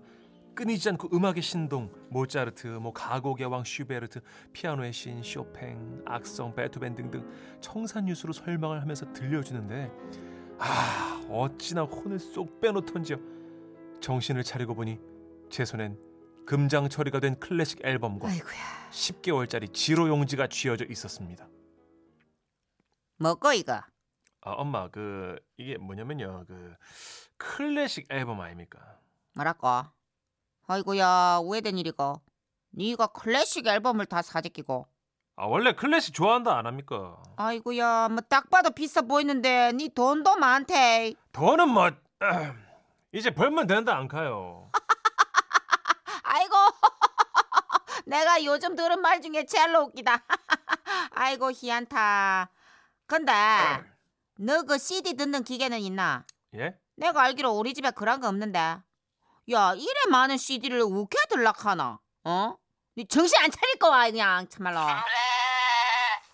끊이지 0.56 0.90
않고 0.90 1.10
음악의 1.14 1.42
신동 1.42 1.90
모차르트, 2.10 2.68
뭐 2.68 2.92
가곡의 2.92 3.48
왕 3.48 3.64
슈베르트, 3.64 4.20
피아노의 4.52 4.92
신 4.92 5.24
쇼팽, 5.24 6.02
악성 6.06 6.54
베토벤 6.54 6.96
등등 6.96 7.26
청산유수로 7.62 8.34
설명을 8.34 8.82
하면서 8.82 9.12
들려주는데 9.14 9.92
아 10.58 11.22
어찌나 11.30 11.84
혼을 11.84 12.20
쏙 12.20 12.60
빼놓던지요. 12.60 13.18
정신을 14.02 14.44
차리고 14.44 14.76
보니 14.76 15.00
제 15.50 15.64
손엔 15.64 15.98
금장 16.54 16.90
처리가 16.90 17.20
된 17.20 17.40
클래식 17.40 17.86
앨범과 17.86 18.28
아이고야. 18.28 18.90
10개월짜리 18.92 19.72
지로 19.72 20.08
용지가 20.08 20.48
쥐어져 20.48 20.84
있었습니다. 20.86 21.48
뭐고 23.20 23.54
이거? 23.54 23.74
아 24.42 24.52
엄마 24.54 24.90
그 24.90 25.36
이게 25.58 25.78
뭐냐면요 25.78 26.46
그 26.48 26.74
클래식 27.38 28.08
앨범 28.10 28.42
아닙니까? 28.42 28.80
뭐랄까? 29.36 29.92
아이고야 30.66 31.42
오해된 31.44 31.78
일이고. 31.78 32.20
네가 32.72 33.08
클래식 33.08 33.68
앨범을 33.68 34.08
다 34.08 34.24
사재끼고. 34.24 34.88
아 35.36 35.46
원래 35.46 35.74
클래식 35.74 36.16
좋아한다 36.16 36.58
안 36.58 36.66
합니까? 36.66 37.22
아이고야 37.38 38.10
뭐 38.10 38.22
딱 38.28 38.50
봐도 38.50 38.72
비싸 38.72 39.02
보이는데 39.02 39.72
네 39.74 39.88
돈도 39.94 40.38
많대. 40.38 41.14
더는 41.32 41.70
뭐 41.70 41.92
이제 43.14 43.30
벌면 43.30 43.68
된다 43.68 43.96
안 43.96 44.08
가요. 44.08 44.72
아이고 46.32 46.54
내가 48.10 48.44
요즘 48.44 48.76
들은 48.76 49.02
말 49.02 49.22
중에 49.22 49.46
제일 49.46 49.76
웃기다. 49.76 50.24
아이고 51.12 51.52
희한타. 51.52 52.50
근데 53.06 53.32
너 54.40 54.64
그 54.64 54.78
CD 54.80 55.14
듣는 55.16 55.44
기계는 55.44 55.80
있나? 55.80 56.26
예? 56.56 56.76
내가 56.96 57.22
알기로 57.24 57.52
우리 57.52 57.74
집에 57.74 57.92
그런 57.92 58.20
거 58.20 58.28
없는데. 58.28 58.60
야, 59.52 59.74
이래 59.76 60.06
많은 60.10 60.38
CD를 60.38 60.82
우겨 60.82 61.18
들락하나? 61.30 62.00
어? 62.24 62.56
니 62.98 63.06
정신 63.08 63.38
안 63.44 63.52
차릴 63.52 63.78
거야, 63.78 64.10
그냥 64.10 64.48
참말로. 64.50 64.80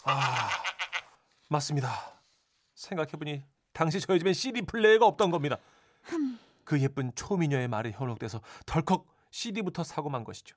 아 0.05 0.49
맞습니다. 1.49 2.21
생각해보니 2.75 3.43
당시 3.73 3.99
저희 3.99 4.19
집엔 4.19 4.33
CD 4.33 4.61
플레이어가 4.61 5.05
없던 5.07 5.31
겁니다. 5.31 5.57
그 6.63 6.79
예쁜 6.81 7.13
초미녀의 7.15 7.67
말에 7.67 7.91
현혹돼서 7.91 8.39
덜컥 8.65 9.05
CD부터 9.31 9.83
사고 9.83 10.09
만 10.09 10.23
것이죠. 10.23 10.55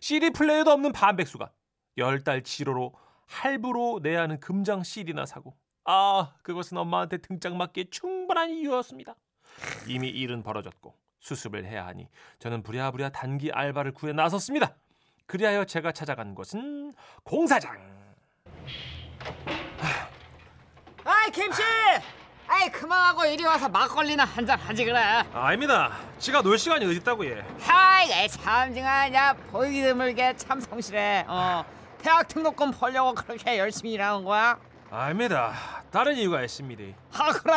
CD 0.00 0.30
플레이어도 0.30 0.70
없는 0.70 0.92
반백수가 0.92 1.50
열 1.98 2.22
달 2.24 2.42
지로로 2.42 2.92
할부로 3.26 4.00
내야 4.02 4.22
하는 4.22 4.38
금장 4.40 4.82
CD나 4.82 5.26
사고 5.26 5.56
아 5.84 6.34
그것은 6.42 6.76
엄마한테 6.78 7.18
등짝 7.18 7.56
맞기에 7.56 7.84
충분한 7.90 8.50
이유였습니다. 8.50 9.14
이미 9.86 10.08
일은 10.08 10.42
벌어졌고 10.42 10.94
수습을 11.20 11.64
해야 11.64 11.86
하니 11.86 12.08
저는 12.38 12.62
부랴부랴 12.62 13.10
단기 13.10 13.50
알바를 13.50 13.92
구해 13.92 14.12
나섰습니다. 14.12 14.76
그리하여 15.26 15.64
제가 15.64 15.92
찾아간 15.92 16.34
곳은 16.34 16.94
공사장. 17.24 17.76
아이 21.04 21.30
김씨 21.30 21.62
아이 22.48 22.70
그만하고 22.70 23.24
이리 23.26 23.44
와서 23.44 23.68
막걸리나 23.68 24.24
한 24.24 24.46
잔 24.46 24.58
하지 24.58 24.84
그래 24.84 24.98
아, 24.98 25.24
아닙니다. 25.32 25.96
지가 26.18 26.42
놀 26.42 26.56
시간이 26.58 26.84
어디 26.86 26.96
있다고 26.96 27.26
예. 27.26 27.44
하이 27.60 28.28
참 28.28 28.72
정하냐 28.72 29.32
보이기 29.50 29.82
드물게 29.82 30.36
참 30.36 30.60
성실해 30.60 31.24
어 31.28 31.64
대학 31.98 32.28
등록금 32.28 32.70
벌려고 32.72 33.14
그렇게 33.14 33.58
열심히 33.58 33.92
일하는 33.92 34.24
거야 34.24 34.58
아닙니다. 34.90 35.52
다른 35.90 36.14
이유가 36.16 36.42
있습니다. 36.42 36.82
아 37.18 37.32
그래 37.32 37.54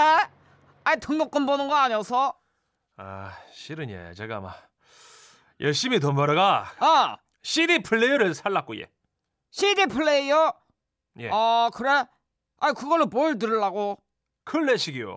아이 0.84 1.00
등록금 1.00 1.46
버는 1.46 1.67
거 1.67 1.75
아니어서 1.75 2.34
아 2.98 3.31
실은 3.53 3.89
예 3.91 4.13
제가 4.15 4.39
막 4.39 4.55
열심히 5.62 6.00
돈 6.00 6.15
벌어가 6.15 6.65
어 6.79 7.15
CD 7.43 7.84
플레이어를 7.84 8.34
살랐고 8.34 8.79
예. 8.79 8.88
CD 9.51 9.86
플레이어 9.86 10.51
예. 11.19 11.29
어 11.31 11.69
그래 11.74 12.05
아이 12.60 12.74
그걸로 12.74 13.05
뭘 13.05 13.38
들으려고 13.38 14.01
클래식이요. 14.53 15.09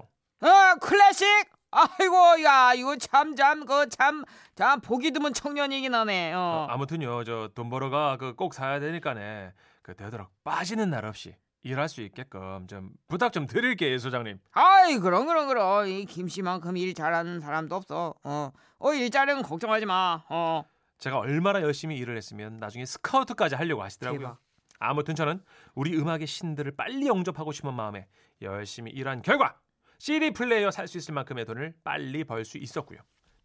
어 0.42 0.74
클래식 0.80 1.26
아이고 1.70 2.42
야 2.44 2.74
이거 2.74 2.96
참 2.96 3.34
참 3.34 3.64
그 3.64 3.88
참 3.88 4.24
참 4.54 4.80
보기 4.80 5.10
드문 5.12 5.32
청년이긴 5.32 5.94
하네 5.94 6.34
어, 6.34 6.38
어. 6.38 6.66
아무튼요 6.68 7.24
저 7.24 7.48
돈 7.54 7.70
벌어가 7.70 8.18
그 8.18 8.34
꼭 8.34 8.52
사야 8.52 8.78
되니까네 8.80 9.54
그 9.82 9.94
되도록 9.96 10.28
빠지는 10.44 10.90
날 10.90 11.06
없이 11.06 11.34
일할 11.62 11.88
수 11.88 12.02
있게끔 12.02 12.66
좀 12.66 12.90
부탁 13.08 13.32
좀 13.32 13.46
드릴게요, 13.46 13.96
소장님. 13.98 14.38
아이 14.52 14.98
그럼 14.98 15.26
그럼 15.26 15.46
그럼 15.46 15.86
이 15.86 16.04
김씨만큼 16.06 16.76
일 16.76 16.92
잘하는 16.92 17.38
사람도 17.40 17.74
없어. 17.76 18.14
어, 18.24 18.50
어 18.80 18.92
일자리는 18.92 19.42
걱정하지 19.42 19.86
마. 19.86 20.24
어. 20.28 20.64
제가 20.98 21.18
얼마나 21.18 21.62
열심히 21.62 21.96
일을 21.98 22.16
했으면 22.16 22.56
나중에 22.58 22.84
스카우트까지 22.84 23.54
하려고 23.54 23.82
하시더라고요. 23.84 24.18
대박. 24.20 24.38
아무튼 24.82 25.14
저는 25.14 25.42
우리 25.74 25.96
음악의 25.96 26.26
신들을 26.26 26.76
빨리 26.76 27.06
영접하고 27.06 27.52
싶은 27.52 27.72
마음에 27.74 28.08
열심히 28.40 28.90
일한 28.90 29.22
결과 29.22 29.58
CD 29.98 30.32
플레이어 30.32 30.70
살 30.72 30.88
수 30.88 30.98
있을 30.98 31.14
만큼의 31.14 31.44
돈을 31.44 31.74
빨리 31.84 32.24
벌 32.24 32.44
수 32.44 32.58
있었고요. 32.58 32.98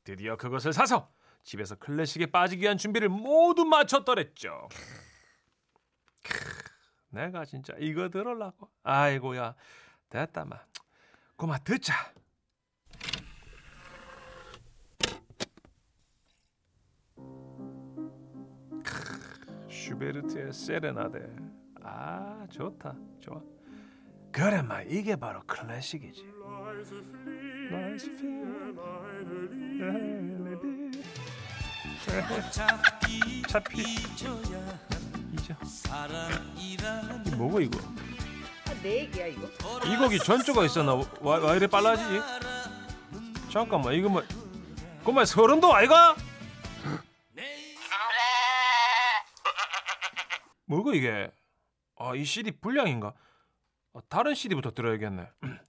드디어 0.03 0.35
그것을 0.37 0.73
사서 0.73 1.11
집에서 1.43 1.75
클래식에 1.75 2.27
빠지기 2.27 2.63
위한 2.63 2.77
준비를 2.77 3.09
모두 3.09 3.63
마쳤더랬죠. 3.65 4.67
크, 6.23 6.33
내가 7.09 7.45
진짜 7.45 7.73
이거 7.79 8.09
들으려고. 8.09 8.69
아이고야 8.83 9.55
됐다 10.09 10.45
마. 10.45 10.59
고마 11.35 11.59
듣자. 11.59 11.93
슈베르트의 19.87 20.51
세레나데. 20.51 21.19
아 21.81 22.45
좋다 22.49 22.93
좋아. 23.21 23.41
그래 24.31 24.61
마 24.61 24.81
이게 24.81 25.15
바로 25.15 25.41
클래식이지. 25.45 26.25
차피 33.47 33.81
이죠. 33.81 34.41
이 36.57 36.77
뭐고 37.37 37.61
이거? 37.61 37.79
내 38.83 38.99
얘기야 39.01 39.27
이거. 39.27 39.47
이 39.85 39.95
곡이 39.97 40.19
전조가 40.19 40.65
있었나? 40.65 40.95
와, 40.95 41.39
와 41.39 41.55
이래 41.55 41.65
빨라지지? 41.65 42.21
잠깐만 43.49 43.93
이거 43.93 44.09
뭐? 44.09 44.21
그만 45.05 45.25
서른도 45.25 45.73
아이가? 45.73 46.15
뭐고 50.67 50.93
이게? 50.93 51.31
아 51.99 52.13
이 52.13 52.23
CD 52.25 52.51
불량인가? 52.51 53.13
아, 53.93 53.99
다른 54.09 54.35
CD부터 54.35 54.71
들어야겠네. 54.71 55.27
뭐지? 55.41 55.59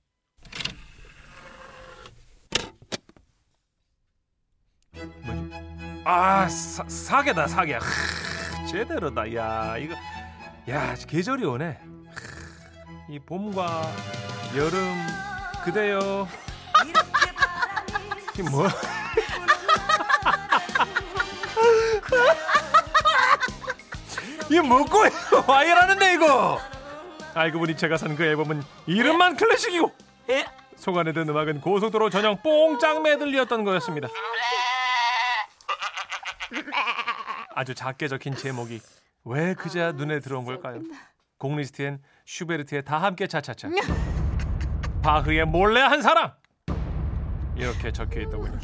아 6.04 6.48
사, 6.48 6.84
사계다 6.88 7.46
사계. 7.46 7.74
하, 7.74 8.66
제대로다. 8.66 9.34
야 9.34 9.76
이거 9.78 9.94
야 10.68 10.94
계절이 10.94 11.44
오네. 11.44 11.78
이 13.10 13.18
봄과 13.18 13.82
여름 14.56 14.94
그대여 15.64 16.28
이 18.38 18.42
뭐? 18.42 18.68
이 24.50 24.60
뭐고 24.60 25.06
이거 25.06 25.44
와 25.52 25.62
이러는데 25.64 26.14
이거? 26.14 26.58
알고 27.34 27.58
보니 27.60 27.76
제가 27.76 27.96
산 27.96 28.16
그 28.16 28.24
앨범은 28.24 28.62
이름만 28.86 29.36
클래식이고 29.36 29.92
속 30.76 30.96
안에 30.96 31.12
든 31.12 31.28
음악은 31.28 31.60
고속도로 31.60 32.08
전용 32.10 32.36
뽕짝 32.42 33.02
메들리였던 33.02 33.64
거였습니다. 33.64 34.08
아주 37.54 37.74
작게 37.74 38.08
적힌 38.08 38.34
제목이 38.36 38.80
왜 39.24 39.54
그제야 39.54 39.92
눈에 39.92 40.20
들어온 40.20 40.44
걸까요? 40.44 40.80
공리스트엔 41.38 42.00
슈베르트의 42.26 42.84
다 42.84 42.98
함께 43.02 43.26
차차차. 43.26 43.68
바흐의 45.02 45.44
몰래 45.46 45.80
한 45.80 46.00
사랑 46.02 46.32
이렇게 47.56 47.92
적혀 47.92 48.20
있더군요. 48.22 48.58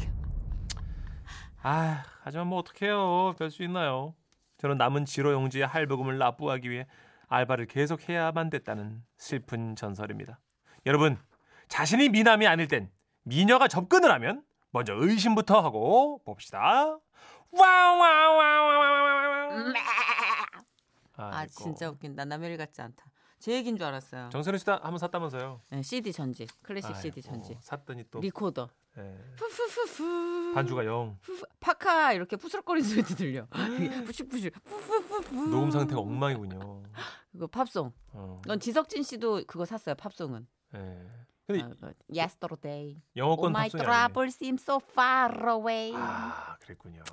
아 1.61 2.03
하지만 2.23 2.47
뭐 2.47 2.59
어떡해요? 2.59 3.35
별 3.37 3.51
수 3.51 3.63
있나요? 3.63 4.13
저는 4.65 4.79
남은 4.79 5.05
지로 5.05 5.31
용지의 5.31 5.67
할부금을 5.67 6.17
납부하기 6.17 6.71
위해 6.71 6.87
알바를 7.27 7.67
계속 7.67 8.09
해야만 8.09 8.49
됐다는 8.49 9.03
슬픈 9.15 9.75
전설입니다. 9.75 10.39
여러분 10.87 11.19
자신이 11.67 12.09
미남이 12.09 12.47
아닐 12.47 12.67
땐 12.67 12.89
미녀가 13.21 13.67
접근을 13.67 14.11
하면 14.13 14.43
먼저 14.71 14.95
의심부터 14.97 15.61
하고 15.61 16.19
봅시다. 16.25 16.97
아 21.13 21.45
진짜 21.45 21.87
웃긴다. 21.91 22.25
남 22.25 22.44
일 22.44 22.57
같지 22.57 22.81
않다. 22.81 23.05
제 23.37 23.51
얘기인 23.51 23.77
줄 23.77 23.85
알았어요. 23.85 24.29
정선우 24.31 24.57
씨도 24.57 24.71
한번 24.71 24.97
샀다면서요? 24.97 25.61
네, 25.69 25.83
CD 25.83 26.11
전집, 26.11 26.49
클래식 26.63 26.87
아이고, 26.89 27.01
CD 27.01 27.21
전집, 27.21 27.57
샀더니 27.61 28.05
또 28.09 28.19
리코더. 28.19 28.67
예, 28.97 29.15
푸푸푸푸. 29.35 30.34
반주가 30.55 30.85
영. 30.85 31.17
파카 31.59 32.13
이렇게 32.13 32.35
푸스럭거리는 32.35 32.87
소리도 32.89 33.15
들려. 33.15 33.47
푸식푸식. 34.05 34.53
푸푸푸푸. 34.63 35.35
녹음 35.49 35.71
상태가 35.71 35.99
엉망이군요. 36.01 36.83
그거 37.31 37.47
팝송. 37.47 37.91
어, 38.13 38.41
넌 38.45 38.59
지석진 38.59 39.03
씨도 39.03 39.43
그거 39.47 39.65
샀어요. 39.65 39.95
팝송은. 39.95 40.47
예. 40.75 41.07
근데 41.47 41.61
아, 41.63 41.69
그 41.79 41.93
Yesterday. 42.09 43.01
영어권 43.15 43.45
Oh 43.45 43.49
my 43.51 43.69
팝송이 43.69 43.81
아니네. 43.83 43.91
trouble 44.13 44.27
seems 44.29 44.63
so 44.63 44.79
far 44.81 45.31
away. 45.49 45.93
아, 45.95 46.57
그랬군요. 46.61 47.03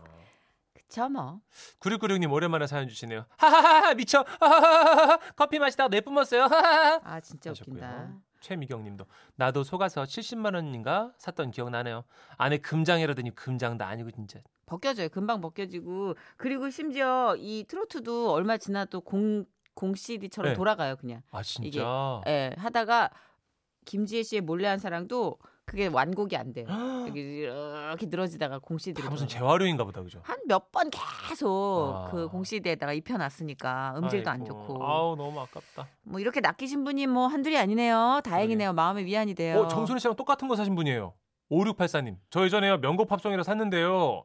그쵸 0.72 1.09
뭐. 1.11 1.40
9696님 1.81 2.33
오랜만에 2.33 2.66
사연 2.66 2.88
주시네요. 2.88 3.26
하하하 3.37 3.92
미쳐. 3.94 4.24
하하하하 4.40 5.18
커피 5.37 5.59
마시다가 5.59 5.88
내뿜었어요. 5.88 6.44
하하하. 6.44 7.00
아 7.05 7.20
진짜 7.20 7.50
웃긴다. 7.50 7.87
하셨고요. 7.87 8.22
최미경님도 8.42 9.07
나도 9.37 9.64
속아서 9.64 10.02
70만 10.02 10.55
원인가 10.55 11.12
샀던 11.16 11.50
기억 11.52 11.70
나네요. 11.70 12.05
안에 12.37 12.59
금장이라더니 12.59 13.35
금장도 13.35 13.85
아니고 13.85 14.11
진짜. 14.11 14.40
벗겨져요. 14.66 15.09
금방 15.09 15.40
벗겨지고 15.40 16.14
그리고 16.37 16.68
심지어 16.68 17.35
이 17.38 17.64
트로트도 17.66 18.33
얼마 18.33 18.59
지나도 18.59 19.00
공, 19.02 19.44
공 19.74 19.94
CD처럼 19.94 20.52
네. 20.52 20.57
돌아가요 20.57 20.96
그냥. 20.96 21.22
아 21.31 21.42
진짜. 21.42 22.20
예, 22.26 22.55
하다가 22.59 23.11
김지혜 23.85 24.22
씨의 24.22 24.42
몰래 24.42 24.68
한 24.68 24.78
사랑도 24.78 25.38
그게 25.64 25.87
완곡이 25.87 26.37
안 26.37 26.53
돼요. 26.53 26.66
이렇게 27.05 27.20
이렇게 27.20 28.07
늘어지다가 28.07 28.59
공 28.59 28.79
CD로 28.79 29.05
다 29.05 29.11
무슨 29.11 29.29
재활용인가 29.29 29.85
보다 29.85 30.03
그죠? 30.03 30.20
한 30.25 30.37
몇 30.48 30.70
번 30.72 30.90
계속 30.90 31.94
아. 31.94 32.11
그공 32.11 32.44
CD에다가 32.44 32.92
입혀놨으니까 32.92 33.94
음질도 33.96 34.29
안 34.31 34.40
아이고, 34.42 34.46
좋고 34.46 34.85
아우 34.85 35.16
너무 35.16 35.40
아깝다. 35.40 35.88
뭐 36.03 36.18
이렇게 36.20 36.40
낚이신 36.40 36.85
분이 36.85 37.07
뭐 37.07 37.27
한둘이 37.29 37.57
아니네요. 37.57 38.20
다행이네요. 38.25 38.72
마음의 38.72 39.05
위안이 39.05 39.35
돼요. 39.35 39.61
어 39.61 39.68
정선우 39.68 39.98
씨랑 39.98 40.16
똑같은 40.16 40.48
거 40.48 40.57
사신 40.57 40.75
분이에요. 40.75 41.14
5684님. 41.51 42.16
저 42.31 42.44
예전에 42.44 42.77
명곡 42.79 43.09
팝송이라 43.09 43.42
샀는데요. 43.42 44.25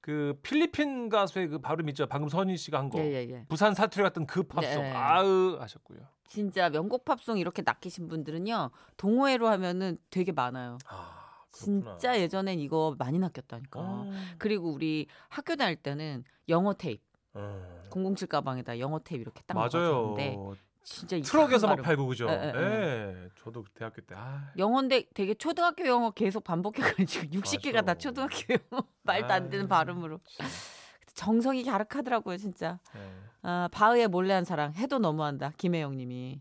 그 0.00 0.38
필리핀 0.42 1.08
가수의 1.08 1.48
그 1.48 1.58
발음 1.58 1.88
있죠. 1.90 2.06
방금 2.06 2.28
선희 2.28 2.56
씨가 2.56 2.78
한 2.78 2.90
거. 2.90 2.98
예, 3.00 3.04
예, 3.04 3.28
예. 3.28 3.44
부산 3.48 3.74
사투리 3.74 4.02
같은 4.02 4.26
그 4.26 4.42
팝송. 4.44 4.82
네. 4.82 4.92
아으 4.92 5.56
하셨고요. 5.58 5.98
진짜 6.28 6.70
명곡 6.70 7.04
팝송 7.04 7.38
이렇게 7.38 7.62
낚이신 7.64 8.08
분들은요. 8.08 8.70
동호회로 8.96 9.48
하면은 9.48 9.98
되게 10.10 10.32
많아요. 10.32 10.78
아 10.86 11.44
그렇구나. 11.50 11.92
진짜 11.92 12.20
예전엔 12.20 12.60
이거 12.60 12.94
많이 12.98 13.18
낚였다니까. 13.18 13.80
아. 13.80 14.10
그리고 14.38 14.72
우리 14.72 15.06
학교 15.28 15.56
다닐 15.56 15.76
때는 15.76 16.24
영어 16.48 16.74
테이프, 16.74 17.02
어. 17.34 17.78
007 17.90 18.28
가방에다 18.28 18.78
영어 18.78 18.98
테이프 18.98 19.22
이렇게 19.22 19.42
딱 19.46 19.54
맞아요. 19.54 19.92
넣었는데 19.92 20.36
진짜 20.86 21.18
트럭에서 21.20 21.66
막. 21.66 21.82
팔고 21.82 22.06
그죠? 22.06 22.28
예, 22.30 22.52
예. 22.54 22.60
예, 22.60 23.28
저도 23.42 23.64
대학교 23.74 24.00
때 24.02 24.14
아. 24.16 24.52
영어인데 24.56 25.06
되게 25.14 25.34
초등학교 25.34 25.84
영어 25.84 26.12
계속 26.12 26.44
반복해가지고 26.44 27.26
60개가 27.42 27.74
다 27.74 27.82
맞아. 27.82 27.94
초등학교 27.98 28.36
영어 28.54 28.84
말도 29.02 29.26
안 29.34 29.50
되는 29.50 29.64
아유, 29.64 29.68
발음으로 29.68 30.20
진짜. 30.24 30.44
정성이 31.14 31.64
갸륵하더라고요 31.64 32.36
진짜. 32.36 32.78
예. 32.94 33.00
아, 33.42 33.68
바흐의 33.72 34.06
몰래한 34.08 34.44
사랑 34.44 34.74
해도 34.74 34.98
너무한다 35.00 35.52
김혜영님이. 35.56 36.40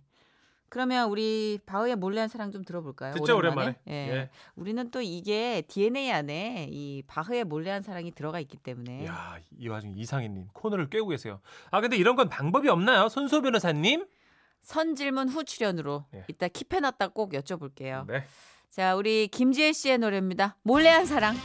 그러면 0.70 1.10
우리 1.10 1.58
바흐의 1.66 1.96
몰래한 1.96 2.28
사랑 2.28 2.52
좀 2.52 2.64
들어볼까요? 2.64 3.14
듣죠 3.14 3.38
오랜만에. 3.38 3.78
예. 3.88 3.92
예. 3.94 4.30
우리는 4.56 4.92
또 4.92 5.02
이게 5.02 5.64
DNA 5.68 6.12
안에 6.12 6.68
이 6.70 7.02
바흐의 7.08 7.46
몰래한 7.46 7.82
사랑이 7.82 8.12
들어가 8.12 8.40
있기 8.42 8.58
때문에 8.58 9.06
야, 9.08 9.38
이 9.58 9.68
와중에 9.70 9.94
이상희님 9.96 10.50
코너를 10.54 10.90
꿰고 10.92 11.08
계세요. 11.08 11.40
아 11.72 11.82
근데 11.82 11.98
이런 11.98 12.16
건 12.16 12.30
방법이 12.30 12.70
없나요, 12.70 13.10
손소 13.10 13.42
변호사님? 13.42 14.06
선질문 14.66 15.30
후 15.30 15.44
출연으로 15.44 16.06
예. 16.16 16.26
이따 16.28 16.48
킵해놨다 16.48 17.14
꼭 17.14 17.32
여쭤볼게요. 17.34 18.06
네. 18.08 18.26
자, 18.70 18.96
우리 18.96 19.28
김지혜 19.28 19.72
씨의 19.72 20.00
노래입니다. 20.00 20.58
몰래한 20.64 21.06
사랑. 21.06 21.36